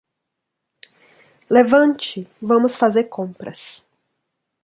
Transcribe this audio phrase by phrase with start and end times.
[1.47, 3.85] Levante?, vamos fazer compras.